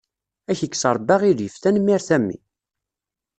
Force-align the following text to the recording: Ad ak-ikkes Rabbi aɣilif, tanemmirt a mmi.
Ad 0.49 0.51
ak-ikkes 0.55 0.83
Rabbi 0.95 1.11
aɣilif, 1.15 1.55
tanemmirt 1.57 2.09
a 2.15 2.17
mmi. 2.21 2.37